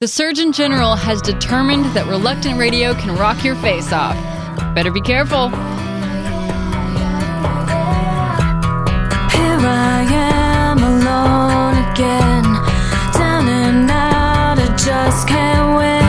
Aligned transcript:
The 0.00 0.08
Surgeon 0.08 0.50
General 0.50 0.96
has 0.96 1.20
determined 1.20 1.84
that 1.94 2.06
reluctant 2.06 2.58
radio 2.58 2.94
can 2.94 3.14
rock 3.16 3.44
your 3.44 3.54
face 3.56 3.92
off. 3.92 4.16
Better 4.74 4.90
be 4.90 5.02
careful. 5.02 5.50
Here 5.50 5.58
I 9.60 10.06
am 10.08 10.78
alone 10.78 11.74
again, 11.92 12.44
down 13.12 13.46
and 13.46 13.90
out, 13.90 14.58
I 14.58 14.74
just 14.74 15.28
can't 15.28 15.76
win. 15.76 15.99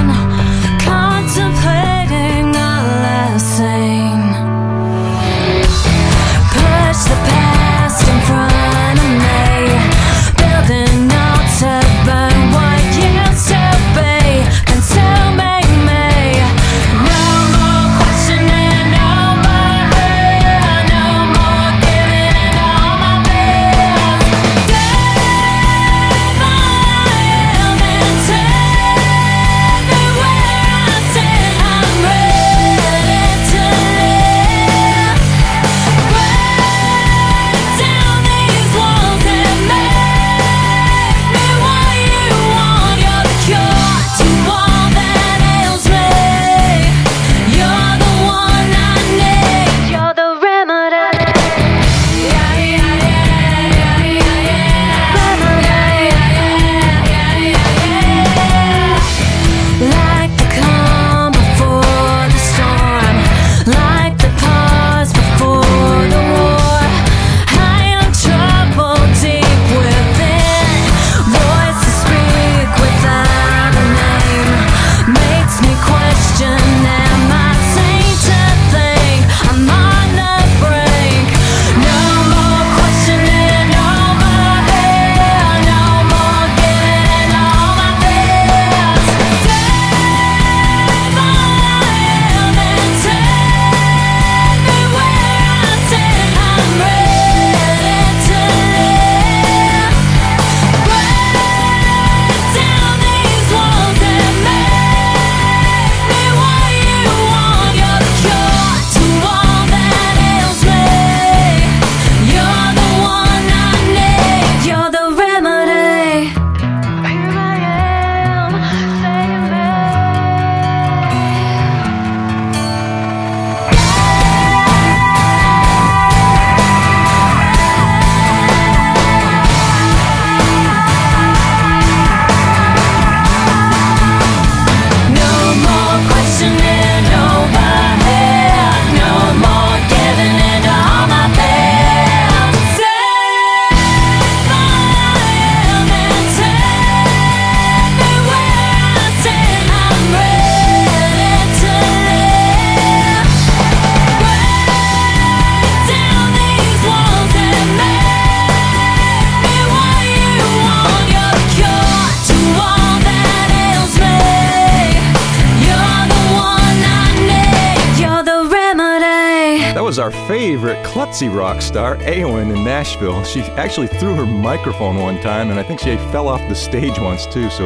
our 170.12 170.28
favorite 170.28 170.84
klutzy 170.86 171.34
rock 171.34 171.62
star, 171.62 171.98
Awen, 171.98 172.56
in 172.56 172.64
Nashville. 172.64 173.24
She 173.24 173.42
actually 173.42 173.88
threw 173.88 174.14
her 174.16 174.26
microphone 174.26 174.98
one 174.98 175.20
time, 175.22 175.50
and 175.50 175.60
I 175.60 175.64
think 175.64 175.80
she 175.80 175.96
fell 176.12 176.28
off 176.28 176.42
the 176.50 176.56
stage 176.56 176.98
once 177.00 177.26
too. 177.26 177.50
So 177.50 177.66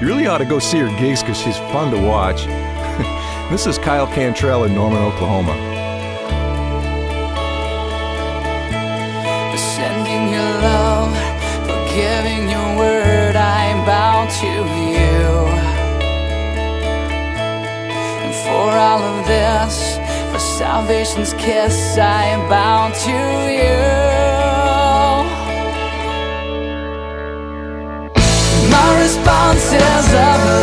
you 0.00 0.06
really 0.06 0.26
ought 0.26 0.38
to 0.38 0.44
go 0.44 0.58
see 0.58 0.78
her 0.78 0.98
gigs 0.98 1.22
because 1.22 1.38
she's 1.38 1.58
fun 1.58 1.92
to 1.92 2.00
watch. 2.00 2.46
this 3.50 3.66
is 3.66 3.78
Kyle 3.78 4.06
Cantrell 4.06 4.64
in 4.64 4.74
Norman, 4.74 5.02
Oklahoma. 5.02 5.54
Sending 9.56 10.32
your 10.32 10.54
love, 10.62 11.14
forgiving 11.62 12.48
your 12.48 12.76
word, 12.78 13.36
I 13.36 13.72
bow 13.86 14.26
to 14.40 14.46
you. 14.46 15.46
And 18.24 18.34
for 18.34 18.78
all 18.78 19.02
of 19.02 19.26
this, 19.26 20.03
for 20.34 20.40
salvation's 20.40 21.32
kiss, 21.34 21.96
I 21.96 22.24
am 22.24 22.48
bound 22.50 22.92
to 23.06 23.18
you. 23.60 23.78
My 28.68 29.00
response 29.00 29.66
is 29.72 30.12
a 30.12 30.53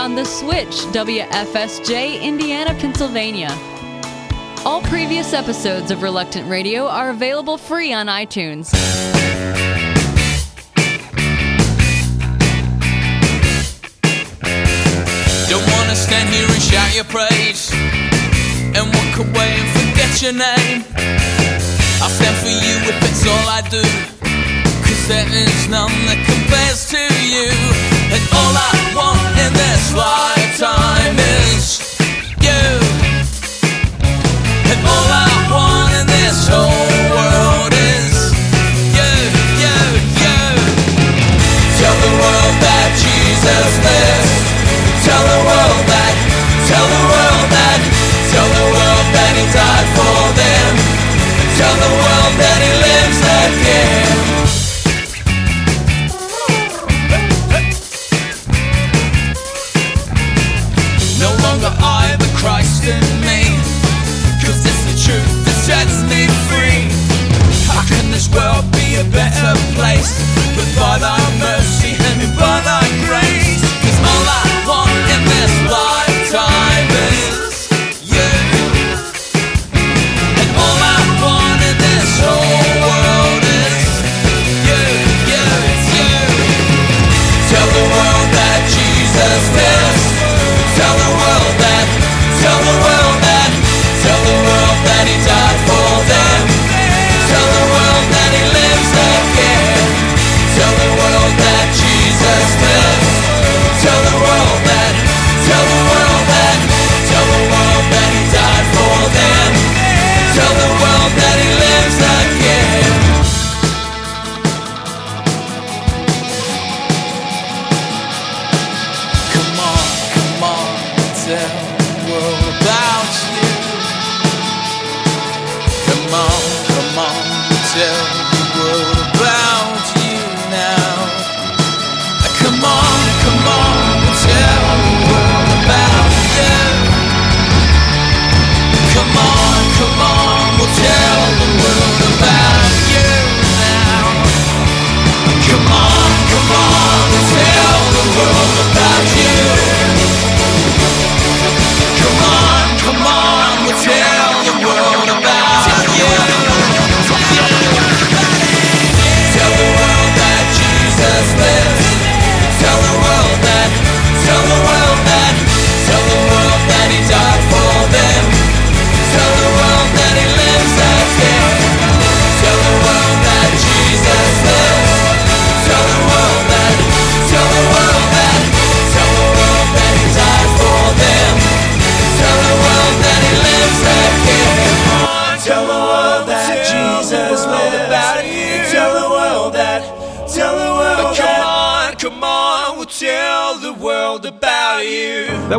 on 0.00 0.14
The 0.14 0.24
Switch, 0.24 0.76
WFSJ, 0.96 2.22
Indiana, 2.22 2.72
Pennsylvania. 2.72 3.50
All 4.64 4.80
previous 4.80 5.34
episodes 5.34 5.90
of 5.90 6.02
Reluctant 6.02 6.48
Radio 6.48 6.86
are 6.86 7.10
available 7.10 7.58
free 7.58 7.92
on 7.92 8.06
iTunes. 8.06 8.72
Don't 15.50 15.66
wanna 15.76 15.94
stand 15.94 16.30
here 16.30 16.48
and 16.48 16.62
shout 16.62 16.94
your 16.94 17.04
praise 17.04 17.70
and 18.72 18.88
walk 18.96 19.18
away 19.18 19.52
and 19.60 19.68
forget 19.76 20.22
your 20.22 20.32
name. 20.32 20.82
I'll 22.00 22.08
stand 22.08 22.36
for 22.40 22.48
you 22.48 22.74
if 22.88 22.96
it's 23.04 23.26
all 23.28 23.46
I 23.48 23.60
do, 23.68 23.82
cause 24.80 25.08
there 25.08 25.28
is 25.28 25.68
none 25.68 25.92
that 26.08 26.24
compares 26.24 26.88
to 26.88 27.02
you. 27.28 27.52
And 28.14 28.22
all 28.32 28.54
I 28.56 28.94
want 28.96 29.19
all 34.90 35.12
I 35.12 35.19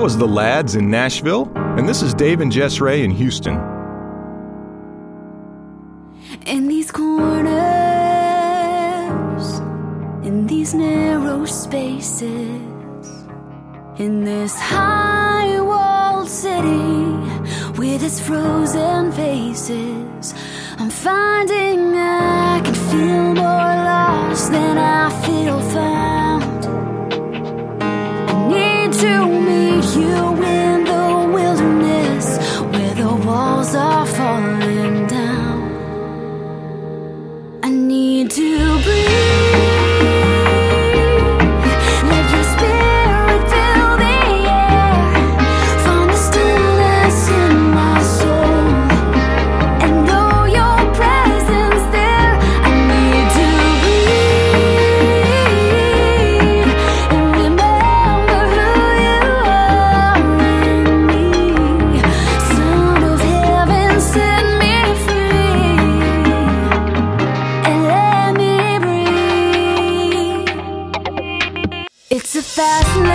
That 0.02 0.06
was 0.06 0.18
The 0.18 0.28
Lads 0.28 0.74
in 0.74 0.90
Nashville, 0.90 1.52
and 1.56 1.88
this 1.88 2.02
is 2.02 2.16
Dave 2.16 2.42
and 2.42 2.52
Jess 2.52 2.82
Ray 2.82 3.04
in 3.04 3.12
Houston. 3.12 3.54
In 6.48 6.68
these 6.68 6.90
corners, 6.90 7.52
in 10.26 10.48
these 10.48 10.74
narrow 10.74 11.46
spaces, 11.46 12.26
in 14.00 14.24
this 14.24 14.60
high 14.60 15.62
walled 15.62 16.28
city 16.28 17.06
with 17.78 18.04
its 18.04 18.20
frozen 18.20 19.12
faces, 19.12 20.34
I'm 20.80 20.90
finding 20.90 21.96
I 21.96 22.60
can 22.66 22.74
feel 22.74 23.36
more 23.36 23.76
lost 23.86 24.52
than 24.52 24.80
I 24.80 25.12
feel 25.28 25.60
found. 25.60 26.21
fast 72.62 73.11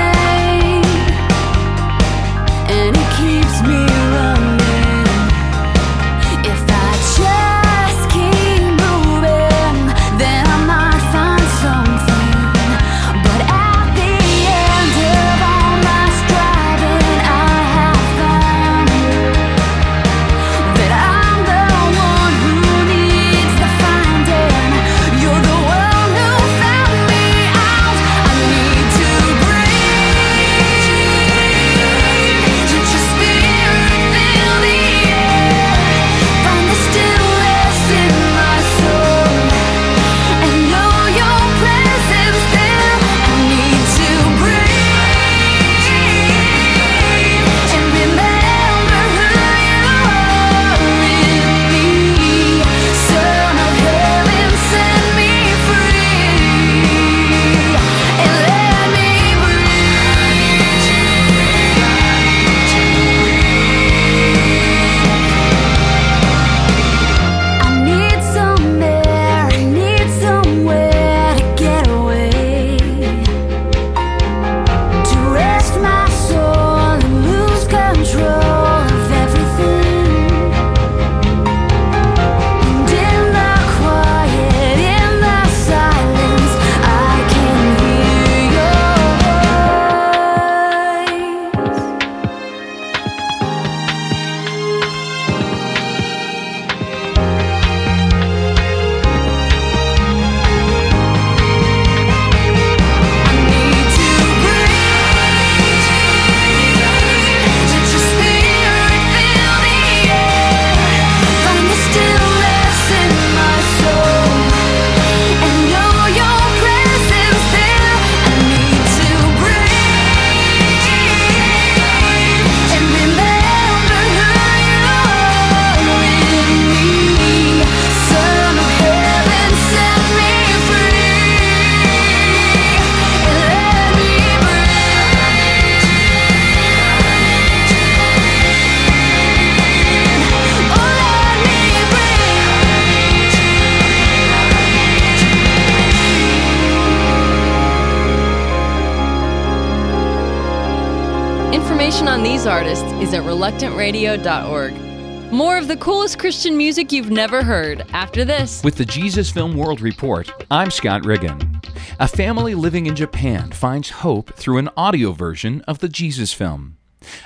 reluctantradio.org. 153.57 155.33
More 155.33 155.59
of 155.59 155.67
the 155.69 155.77
coolest 155.77 156.19
Christian 156.19 156.57
music 156.57 156.93
you've 156.93 157.11
never 157.11 157.43
heard 157.43 157.85
after 157.93 158.25
this. 158.25 158.63
With 158.63 158.77
the 158.77 158.85
Jesus 158.85 159.31
Film 159.31 159.57
World 159.57 159.81
Report, 159.81 160.31
I'm 160.51 160.71
Scott 160.71 161.05
Riggin. 161.05 161.61
A 161.99 162.07
family 162.07 162.55
living 162.55 162.87
in 162.87 162.95
Japan 162.95 163.51
finds 163.51 163.91
hope 163.91 164.35
through 164.35 164.59
an 164.59 164.69
audio 164.77 165.13
version 165.13 165.63
of 165.63 165.81
the 165.81 165.89
Jesus 165.89 166.33
film. 166.33 166.77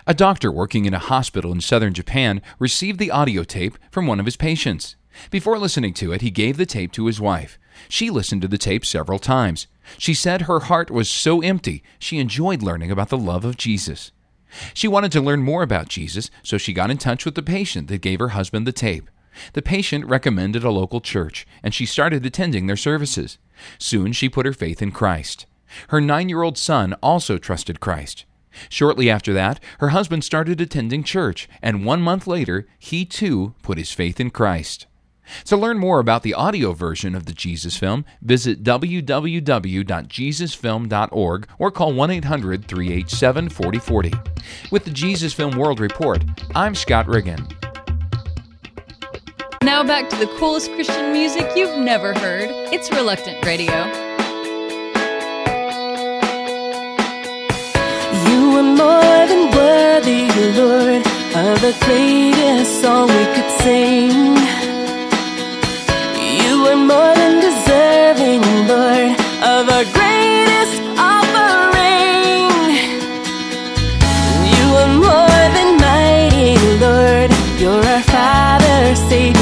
A 0.07 0.15
doctor 0.15 0.53
working 0.53 0.85
in 0.85 0.95
a 0.95 0.99
hospital 0.99 1.53
in 1.53 1.61
southern 1.61 1.95
Japan 1.95 2.41
received 2.59 2.99
the 2.99 3.11
audio 3.11 3.45
tape 3.45 3.77
from 3.91 4.07
one 4.07 4.21
of 4.21 4.27
his 4.27 4.37
patients. 4.37 4.97
Before 5.31 5.59
listening 5.59 5.95
to 5.95 6.13
it, 6.13 6.23
he 6.23 6.31
gave 6.31 6.57
the 6.57 6.67
tape 6.67 6.93
to 6.93 7.07
his 7.07 7.21
wife. 7.21 7.59
She 7.89 8.09
listened 8.09 8.43
to 8.43 8.49
the 8.49 8.59
tape 8.59 8.87
several 8.87 9.19
times. 9.19 9.67
She 9.99 10.15
said 10.15 10.43
her 10.43 10.61
heart 10.61 10.91
was 10.91 11.09
so 11.09 11.41
empty, 11.41 11.83
she 11.99 12.19
enjoyed 12.19 12.63
learning 12.63 12.91
about 12.91 13.09
the 13.09 13.19
love 13.19 13.45
of 13.45 13.57
Jesus. 13.57 14.13
She 14.75 14.89
wanted 14.89 15.13
to 15.13 15.21
learn 15.21 15.43
more 15.43 15.63
about 15.63 15.89
Jesus, 15.89 16.31
so 16.43 16.59
she 16.59 16.73
got 16.73 16.91
in 16.91 16.99
touch 16.99 17.25
with 17.25 17.35
the 17.35 17.43
patient 17.43 17.89
that 17.89 18.03
gave 18.03 18.19
her 18.19 18.29
husband 18.29 18.67
the 18.67 18.73
tape. 18.73 19.11
The 19.53 19.63
patient 19.63 20.07
recommended 20.07 20.65
a 20.65 20.71
local 20.71 21.01
church, 21.01 21.47
and 21.63 21.73
she 21.73 21.87
started 21.87 22.27
attending 22.27 22.67
their 22.67 22.77
services. 22.77 23.39
Soon 23.79 24.13
she 24.13 24.29
put 24.29 24.47
her 24.47 24.53
faith 24.53 24.83
in 24.83 24.91
Christ. 24.91 25.47
Her 25.89 26.01
nine 26.01 26.29
year 26.29 26.43
old 26.43 26.59
son 26.59 26.95
also 27.03 27.39
trusted 27.39 27.81
Christ. 27.81 28.25
Shortly 28.69 29.09
after 29.09 29.33
that, 29.33 29.61
her 29.79 29.91
husband 29.91 30.25
started 30.25 30.61
attending 30.61 31.05
church, 31.05 31.49
and 31.63 31.85
one 31.85 32.03
month 32.03 32.27
later, 32.27 32.67
he 32.79 33.05
too 33.05 33.55
put 33.63 33.79
his 33.79 33.93
faith 33.93 34.19
in 34.19 34.31
Christ. 34.31 34.87
To 35.47 35.57
learn 35.57 35.79
more 35.79 36.01
about 36.01 36.23
the 36.23 36.35
audio 36.35 36.73
version 36.73 37.15
of 37.15 37.25
the 37.27 37.33
Jesus 37.33 37.77
film, 37.77 38.05
visit 38.23 38.63
www.jesusfilm.org 38.63 41.49
or 41.59 41.71
call 41.71 41.93
1 41.93 42.11
800 42.11 42.65
387 42.67 43.49
4040. 43.49 44.13
With 44.71 44.85
the 44.85 44.91
Jesus 44.91 45.33
Film 45.33 45.57
World 45.57 45.81
Report, 45.81 46.23
I'm 46.55 46.75
Scott 46.75 47.07
Riggin. 47.07 47.47
Now 49.63 49.85
back 49.85 50.09
to 50.09 50.17
the 50.17 50.27
coolest 50.39 50.73
Christian 50.73 51.13
music 51.13 51.47
you've 51.55 51.77
never 51.79 52.15
heard. 52.15 52.49
It's 52.73 52.91
Reluctant 52.91 53.45
Radio. 53.45 53.85
You 58.27 58.57
are 58.57 58.63
more 58.63 59.27
than 59.29 59.51
worthy, 59.55 60.29
Lord, 60.59 61.05
of 61.37 61.61
the 61.61 61.77
greatest 61.85 62.81
song 62.81 63.09
we 63.09 63.25
could 63.35 63.51
sing. 63.61 64.39
More 66.91 67.15
than 67.15 67.41
deserving, 67.41 68.43
Lord, 68.67 69.13
of 69.55 69.65
our 69.75 69.85
greatest 69.97 70.77
offering. 70.99 72.51
You 74.55 74.65
are 74.81 74.93
more 75.09 75.43
than 75.57 75.69
mighty, 75.87 76.59
Lord. 76.85 77.31
You're 77.61 77.87
our 77.95 78.03
Father, 78.15 78.97
Savior, 79.09 79.40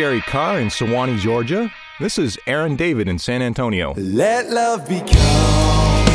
Sherry 0.00 0.22
Carr 0.22 0.58
in 0.60 0.68
Suwanee, 0.68 1.18
Georgia. 1.18 1.70
This 2.00 2.16
is 2.16 2.38
Aaron 2.46 2.74
David 2.74 3.06
in 3.06 3.18
San 3.18 3.42
Antonio. 3.42 3.92
Let 3.98 4.48
love 4.48 4.88
become 4.88 6.06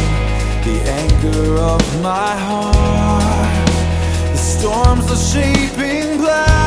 the 0.65 0.81
anchor 0.87 1.57
of 1.59 2.01
my 2.01 2.35
heart. 2.35 3.67
The 4.31 4.37
storms 4.37 5.11
are 5.11 5.15
shaping 5.15 6.17
black. 6.17 6.64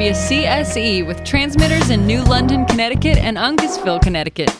WCSE 0.00 1.06
with 1.06 1.22
transmitters 1.24 1.90
in 1.90 2.06
New 2.06 2.22
London, 2.22 2.64
Connecticut 2.64 3.18
and 3.18 3.36
Uncasville, 3.36 4.00
Connecticut. 4.00 4.50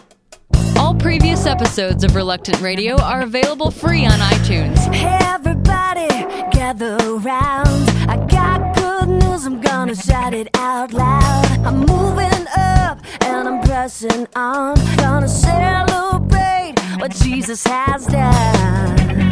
All 0.76 0.94
previous 0.94 1.46
episodes 1.46 2.04
of 2.04 2.14
Reluctant 2.14 2.60
Radio 2.60 3.00
are 3.00 3.22
available 3.22 3.70
free 3.70 4.04
on 4.04 4.18
iTunes. 4.18 4.76
Hey 4.92 5.16
everybody, 5.22 6.08
gather 6.52 6.96
around. 6.96 7.88
I 8.06 8.22
got 8.28 8.76
good 8.76 9.08
news, 9.08 9.46
I'm 9.46 9.62
gonna 9.62 9.94
shout 9.94 10.34
it 10.34 10.50
out 10.58 10.92
loud. 10.92 11.46
I'm 11.64 11.86
moving 11.86 12.46
up 12.58 12.98
and 13.22 13.48
I'm 13.48 13.62
pressing 13.62 14.28
on. 14.36 14.74
Gonna 14.98 15.26
celebrate 15.26 16.74
what 16.98 17.12
Jesus 17.12 17.64
has 17.64 18.04
done. 18.04 19.29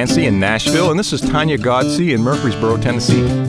Yancey 0.00 0.24
in 0.24 0.40
Nashville, 0.40 0.90
and 0.90 0.98
this 0.98 1.12
is 1.12 1.20
Tanya 1.20 1.58
Godsey 1.58 2.14
in 2.14 2.22
Murfreesboro, 2.22 2.78
Tennessee. 2.78 3.39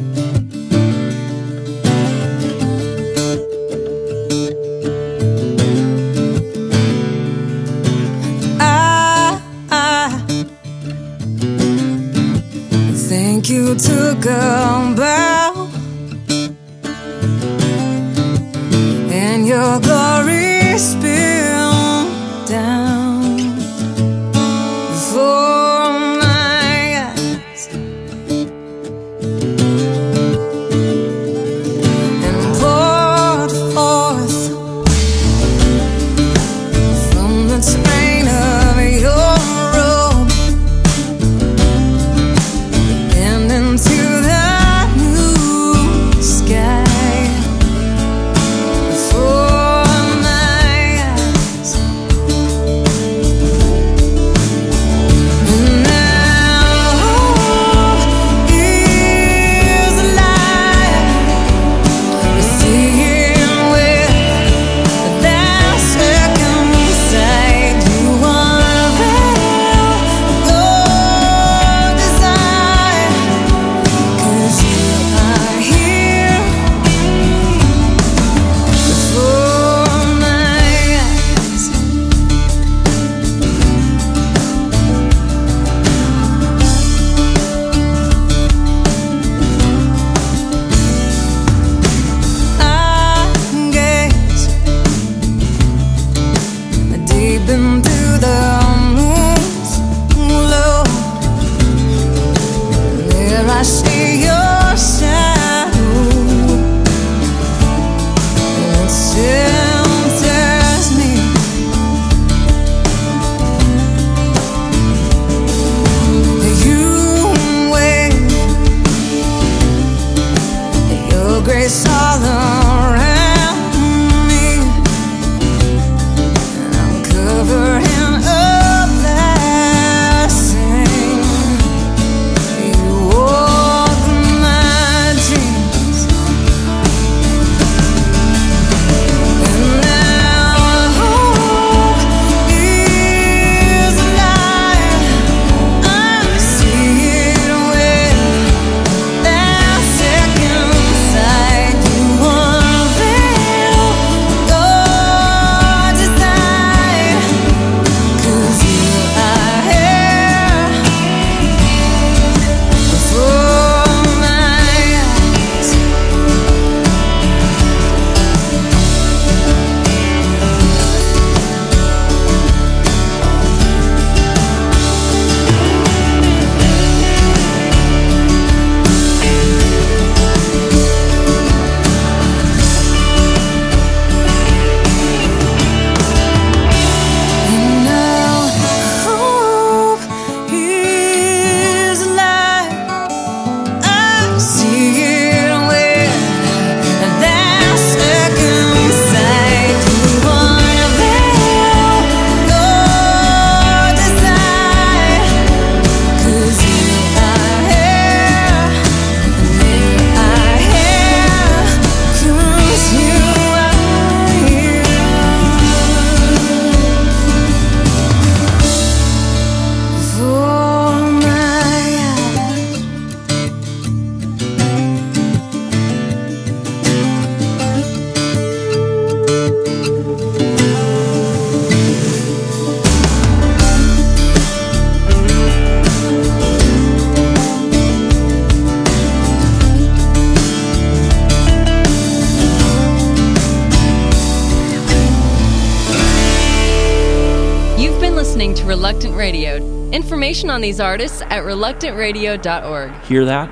Information 250.32 250.50
on 250.50 250.62
these 250.62 250.80
artists 250.80 251.22
at 251.24 251.44
reluctantradio.org. 251.44 252.94
Hear 253.04 253.26
that? 253.26 253.52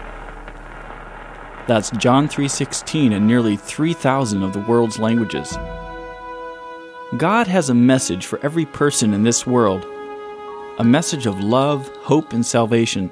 That's 1.67 1.91
John 1.91 2.29
3:16 2.29 3.11
in 3.11 3.27
nearly 3.27 3.57
3,000 3.57 4.43
of 4.43 4.53
the 4.53 4.61
world's 4.61 4.97
languages. 4.97 5.57
God 7.17 7.47
has 7.47 7.69
a 7.69 7.73
message 7.73 8.25
for 8.25 8.39
every 8.43 8.65
person 8.65 9.13
in 9.13 9.23
this 9.23 9.45
world. 9.45 9.85
A 10.77 10.83
message 10.85 11.25
of 11.25 11.43
love, 11.43 11.91
hope, 12.03 12.31
and 12.31 12.45
salvation. 12.45 13.11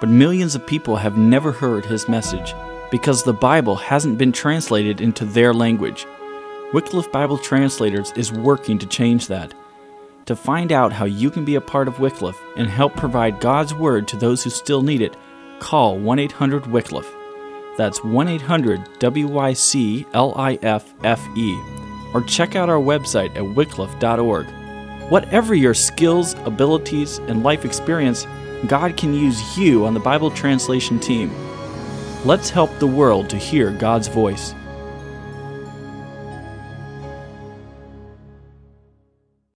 But 0.00 0.08
millions 0.08 0.56
of 0.56 0.66
people 0.66 0.96
have 0.96 1.16
never 1.16 1.52
heard 1.52 1.84
his 1.84 2.08
message 2.08 2.52
because 2.90 3.22
the 3.22 3.32
Bible 3.32 3.76
hasn't 3.76 4.18
been 4.18 4.32
translated 4.32 5.00
into 5.00 5.24
their 5.24 5.54
language. 5.54 6.04
Wycliffe 6.74 7.12
Bible 7.12 7.38
Translators 7.38 8.12
is 8.16 8.32
working 8.32 8.76
to 8.80 8.86
change 8.86 9.28
that. 9.28 9.54
To 10.26 10.36
find 10.36 10.70
out 10.70 10.92
how 10.92 11.04
you 11.04 11.30
can 11.30 11.44
be 11.44 11.56
a 11.56 11.60
part 11.60 11.88
of 11.88 11.98
Wycliffe 11.98 12.40
and 12.56 12.68
help 12.68 12.96
provide 12.96 13.40
God's 13.40 13.74
Word 13.74 14.06
to 14.08 14.16
those 14.16 14.44
who 14.44 14.50
still 14.50 14.82
need 14.82 15.00
it, 15.00 15.16
call 15.58 15.98
1 15.98 16.18
800 16.20 16.66
Wycliffe. 16.68 17.12
That's 17.76 18.04
1 18.04 18.28
800 18.28 19.00
W 19.00 19.26
Y 19.26 19.52
C 19.52 20.06
L 20.14 20.32
I 20.36 20.58
F 20.62 20.94
F 21.02 21.20
E. 21.36 21.60
Or 22.14 22.22
check 22.22 22.54
out 22.54 22.68
our 22.68 22.80
website 22.80 23.34
at 23.34 23.42
wycliffe.org. 23.42 24.46
Whatever 25.10 25.54
your 25.54 25.74
skills, 25.74 26.34
abilities, 26.44 27.18
and 27.18 27.42
life 27.42 27.64
experience, 27.64 28.26
God 28.68 28.96
can 28.96 29.12
use 29.12 29.58
you 29.58 29.86
on 29.86 29.94
the 29.94 30.00
Bible 30.00 30.30
translation 30.30 31.00
team. 31.00 31.32
Let's 32.24 32.48
help 32.48 32.70
the 32.78 32.86
world 32.86 33.28
to 33.30 33.36
hear 33.36 33.72
God's 33.72 34.06
voice. 34.06 34.54